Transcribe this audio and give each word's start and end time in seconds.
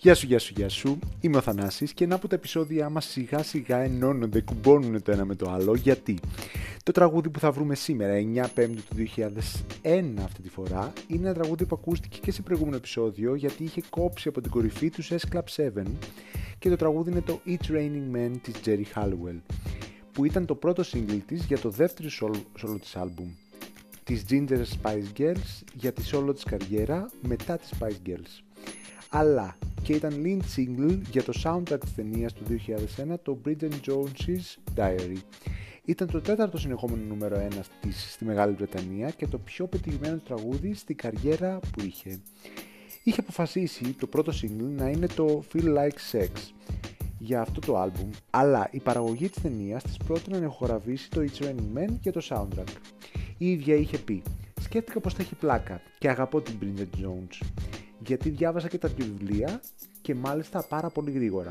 Γεια 0.00 0.14
σου, 0.14 0.26
γεια 0.26 0.38
σου, 0.38 0.52
γεια 0.56 0.68
σου. 0.68 0.98
Είμαι 1.20 1.36
ο 1.36 1.40
Θανάσης 1.40 1.92
και 1.92 2.06
να 2.06 2.14
από 2.14 2.28
τα 2.28 2.34
επεισόδια 2.34 2.90
μας 2.90 3.04
σιγά 3.04 3.42
σιγά 3.42 3.78
ενώνονται, 3.78 4.40
κουμπώνουν 4.40 5.02
το 5.02 5.12
ένα 5.12 5.24
με 5.24 5.34
το 5.34 5.50
άλλο. 5.50 5.74
Γιατί; 5.74 6.18
Το 6.82 6.92
τραγούδι 6.92 7.30
που 7.30 7.38
θα 7.38 7.50
βρούμε 7.50 7.74
σήμερα, 7.74 8.14
9 8.14 8.46
Πέμπτου 8.54 8.82
του 8.82 8.96
2001 8.96 10.22
αυτή 10.24 10.42
τη 10.42 10.48
φορά, 10.48 10.92
είναι 11.06 11.28
ένα 11.28 11.34
τραγούδι 11.34 11.66
που 11.66 11.76
ακούστηκε 11.80 12.18
και 12.22 12.30
σε 12.30 12.42
προηγούμενο 12.42 12.76
επεισόδιο 12.76 13.34
γιατί 13.34 13.64
είχε 13.64 13.82
κόψει 13.90 14.28
από 14.28 14.40
την 14.40 14.50
κορυφή 14.50 14.90
του 14.90 15.04
S 15.04 15.16
Club 15.32 15.42
7 15.56 15.82
και 16.58 16.68
το 16.68 16.76
τραγούδι 16.76 17.10
είναι 17.10 17.20
το 17.20 17.40
It's 17.46 17.70
Raining 17.70 18.16
Men 18.16 18.30
της 18.42 18.54
Jerry 18.64 18.84
Halliwell 18.94 19.40
που 20.12 20.24
ήταν 20.24 20.46
το 20.46 20.54
πρώτο 20.54 20.82
single 20.92 21.20
της 21.26 21.44
για 21.44 21.58
το 21.58 21.70
δεύτερο 21.70 22.08
solo 22.20 22.80
της 22.80 22.96
άλμπουμ 22.96 23.28
της 24.04 24.24
Ginger 24.30 24.62
Spice 24.82 25.18
Girls 25.20 25.62
για 25.74 25.92
τη 25.92 26.02
solo 26.12 26.34
της 26.34 26.44
καριέρα 26.44 27.10
μετά 27.22 27.56
τις 27.56 27.70
Spice 27.78 28.08
Girls 28.08 28.42
αλλά 29.08 29.56
και 29.88 29.94
ήταν 29.94 30.22
lead 30.24 30.40
single 30.56 30.98
για 31.10 31.22
το 31.22 31.32
soundtrack 31.44 31.80
της 31.80 31.94
ταινίας 31.94 32.32
του 32.32 32.44
2001 32.66 33.14
το 33.22 33.38
Bridget 33.44 33.72
Jones's 33.86 34.76
Diary. 34.76 35.16
Ήταν 35.84 36.10
το 36.10 36.20
τέταρτο 36.20 36.58
συνεχόμενο 36.58 37.02
νούμερο 37.08 37.48
1 37.50 37.54
της 37.80 38.12
στη 38.12 38.24
Μεγάλη 38.24 38.52
Βρετανία 38.52 39.10
και 39.10 39.26
το 39.26 39.38
πιο 39.38 39.66
πετυχημένο 39.66 40.16
τραγούδι 40.16 40.74
στην 40.74 40.96
καριέρα 40.96 41.58
που 41.58 41.80
είχε. 41.84 42.20
Είχε 43.02 43.20
αποφασίσει 43.20 43.92
το 43.98 44.06
πρώτο 44.06 44.32
single 44.42 44.70
να 44.76 44.88
είναι 44.88 45.06
το 45.06 45.42
Feel 45.52 45.64
Like 45.64 46.18
Sex 46.18 46.30
για 47.18 47.40
αυτό 47.40 47.60
το 47.60 47.78
άλμπουμ, 47.78 48.10
αλλά 48.30 48.68
η 48.70 48.80
παραγωγή 48.80 49.28
της 49.28 49.42
ταινίας 49.42 49.82
της 49.82 49.96
πρότεινε 49.96 50.38
να 50.38 50.44
εχογραφήσει 50.44 51.10
το 51.10 51.20
It's 51.20 51.44
Raining 51.44 51.78
Men 51.78 51.88
για 52.00 52.12
το 52.12 52.20
soundtrack. 52.28 52.72
Η 53.38 53.50
ίδια 53.50 53.74
είχε 53.74 53.98
πει 53.98 54.22
«Σκέφτηκα 54.60 55.00
πως 55.00 55.14
θα 55.14 55.22
έχει 55.22 55.34
πλάκα 55.34 55.80
και 55.98 56.08
αγαπώ 56.08 56.40
την 56.40 56.54
Bridget 56.62 57.04
Jones 57.04 57.46
γιατί 58.06 58.30
διάβασα 58.30 58.68
και 58.68 58.78
τα 58.78 58.88
δύο 58.88 59.06
βιβλία 59.06 59.60
και 60.02 60.14
μάλιστα 60.14 60.64
πάρα 60.68 60.90
πολύ 60.90 61.10
γρήγορα. 61.10 61.50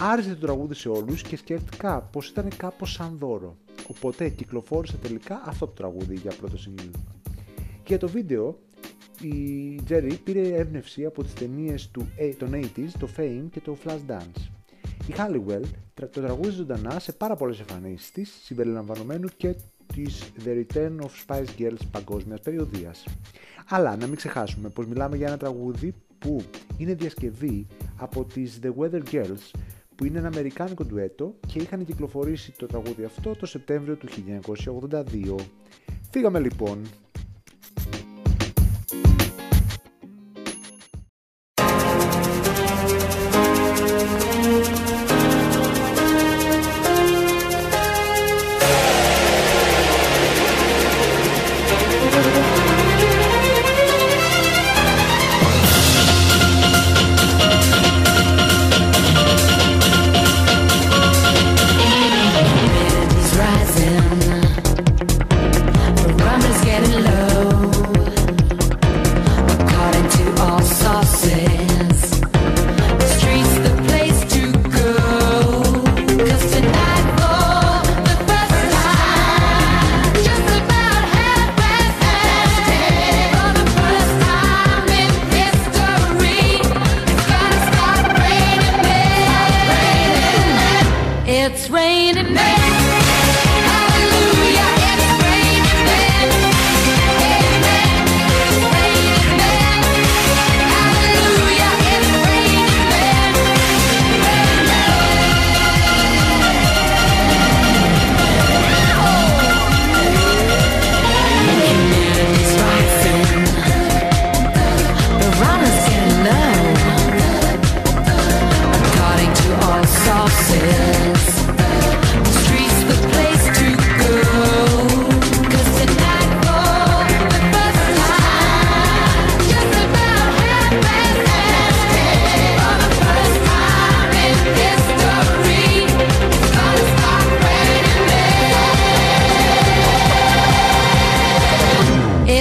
Άρεσε 0.00 0.34
το 0.34 0.46
τραγούδι 0.46 0.74
σε 0.74 0.88
όλους 0.88 1.22
και 1.22 1.36
σκέφτηκα 1.36 2.00
πως 2.00 2.28
ήταν 2.28 2.48
κάπως 2.56 2.92
σαν 2.92 3.16
δώρο. 3.18 3.56
Οπότε 3.86 4.28
κυκλοφόρησε 4.28 4.96
τελικά 4.96 5.42
αυτό 5.44 5.66
το 5.66 5.72
τραγούδι 5.72 6.14
για 6.14 6.32
πρώτο 6.40 6.56
single. 6.56 6.90
Και 7.82 7.94
για 7.94 7.98
το 7.98 8.08
βίντεο 8.08 8.58
η 9.20 9.80
Jerry 9.88 10.16
πήρε 10.24 10.56
έμπνευση 10.56 11.04
από 11.04 11.22
τις 11.22 11.32
ταινίες 11.32 11.88
του, 11.90 12.08
των 12.38 12.50
80s, 12.54 12.88
το 12.98 13.08
Fame 13.16 13.44
και 13.50 13.60
το 13.60 13.76
Flashdance. 13.84 14.50
Η 15.08 15.14
Halliwell 15.16 15.62
το 15.94 16.06
τραγούδι 16.06 16.50
ζωντανά 16.50 16.98
σε 16.98 17.12
πάρα 17.12 17.36
πολλές 17.36 17.60
εμφανίσεις 17.60 18.10
της, 18.10 18.38
συμπεριλαμβανομένου 18.42 19.28
και 19.36 19.54
της 20.02 20.32
The 20.44 20.64
Return 20.64 20.96
of 21.00 21.10
Spice 21.26 21.60
Girls 21.60 21.80
παγκόσμιας 21.90 22.40
περιοδίας. 22.40 23.04
Αλλά 23.68 23.96
να 23.96 24.06
μην 24.06 24.16
ξεχάσουμε 24.16 24.68
πως 24.68 24.86
μιλάμε 24.86 25.16
για 25.16 25.26
ένα 25.26 25.36
τραγούδι 25.36 25.94
που 26.18 26.42
είναι 26.76 26.94
διασκευή 26.94 27.66
από 27.96 28.24
τις 28.24 28.58
The 28.62 28.72
Weather 28.78 29.02
Girls 29.10 29.50
που 29.94 30.04
είναι 30.04 30.18
ένα 30.18 30.26
αμερικάνικο 30.26 30.84
ντουέτο 30.84 31.34
και 31.46 31.58
είχαν 31.58 31.84
κυκλοφορήσει 31.84 32.52
το 32.58 32.66
τραγούδι 32.66 33.04
αυτό 33.04 33.34
το 33.34 33.46
Σεπτέμβριο 33.46 33.96
του 33.96 34.08
1982. 34.90 35.34
Φύγαμε 36.10 36.40
λοιπόν 36.40 36.82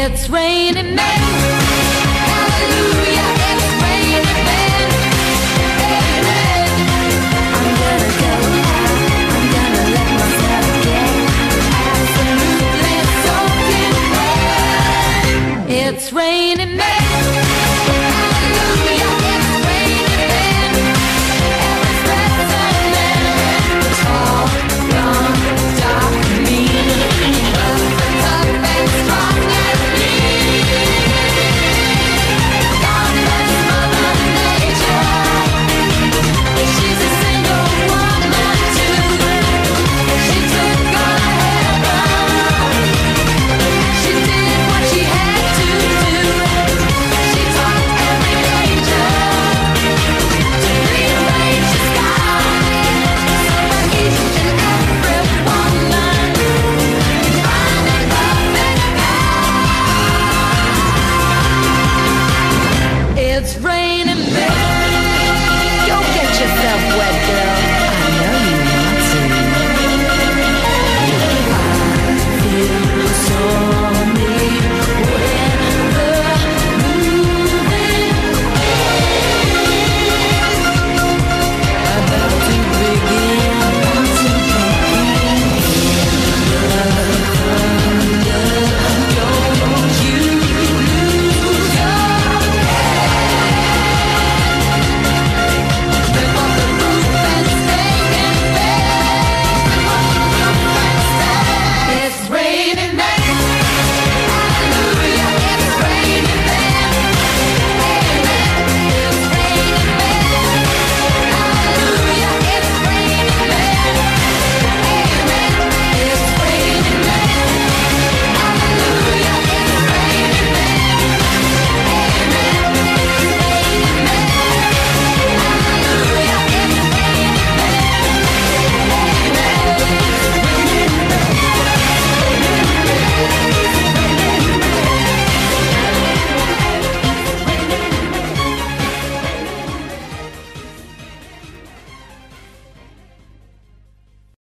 It's 0.10 0.30
raining 0.30 0.96